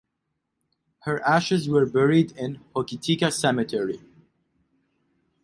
Her 1.01 1.21
ashes 1.21 1.69
were 1.69 1.85
buried 1.85 2.31
in 2.31 2.59
Hokitika 2.75 3.31
Cemetery. 3.31 4.01